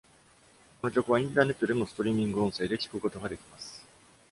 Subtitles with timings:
[0.81, 3.85] この局はインターネットでもストリーミング音声で聞くことができます。